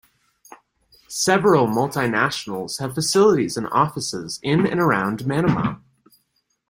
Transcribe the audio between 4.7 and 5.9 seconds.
around Manama.